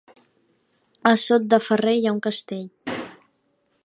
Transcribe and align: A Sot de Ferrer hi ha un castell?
A 1.09 1.11
Sot 1.23 1.45
de 1.55 1.59
Ferrer 1.67 1.95
hi 1.99 2.03
ha 2.09 2.17
un 2.17 2.23
castell? 2.29 2.67